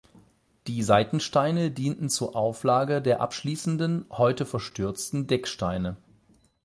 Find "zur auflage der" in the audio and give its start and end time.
2.09-3.21